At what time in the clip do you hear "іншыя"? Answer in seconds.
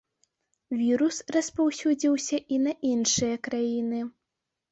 2.95-3.35